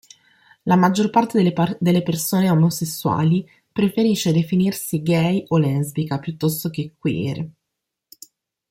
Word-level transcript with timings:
La 0.63 0.75
maggior 0.75 1.11
parte 1.11 1.39
delle 1.79 2.01
persone 2.01 2.49
omosessuali 2.49 3.47
preferisce 3.71 4.31
definirsi 4.33 5.03
"gay" 5.03 5.43
o 5.49 5.59
"lesbica" 5.59 6.17
piuttosto 6.17 6.71
che 6.71 6.93
"queer". 6.97 7.47